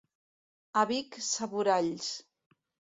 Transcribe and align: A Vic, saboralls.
A 0.81 0.83
Vic, 0.93 1.19
saboralls. 1.27 2.13